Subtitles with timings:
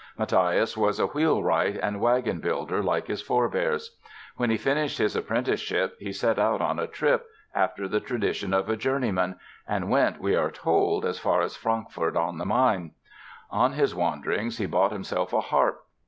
[0.17, 3.97] Mathias was a wheel wright and wagon builder, like his forebears.
[4.35, 8.67] When he finished his apprenticeship he set out on a trip, after the tradition of
[8.67, 9.35] a journeyman,
[9.67, 12.93] and went, we are told, as far as Frankfurt on the Main.
[13.51, 15.85] On his wanderings he bought himself a harp.